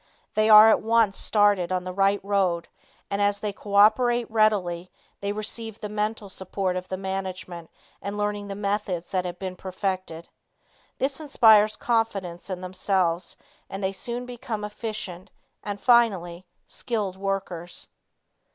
They 0.33 0.49
are 0.49 0.67
at 0.71 0.81
once 0.81 1.15
started 1.15 1.71
on 1.71 1.83
the 1.83 1.93
right 1.93 2.19
road, 2.23 2.67
and 3.11 3.21
as 3.21 3.37
they 3.37 3.53
co 3.53 3.75
operate 3.75 4.25
readily 4.31 4.89
they 5.19 5.31
receive 5.31 5.79
the 5.79 5.89
mental 5.89 6.27
support 6.27 6.75
of 6.75 6.89
the 6.89 6.97
management 6.97 7.69
in 8.01 8.17
learning 8.17 8.47
the 8.47 8.55
methods 8.55 9.11
that 9.11 9.25
have 9.25 9.37
been 9.37 9.55
perfected. 9.55 10.27
This 10.97 11.19
inspires 11.19 11.75
confidence 11.75 12.49
in 12.49 12.61
themselves 12.61 13.37
and 13.69 13.83
they 13.83 13.91
soon 13.91 14.25
become 14.25 14.63
efficient 14.65 15.29
and, 15.61 15.79
finally, 15.79 16.47
skilled 16.65 17.15
workers. 17.15 17.87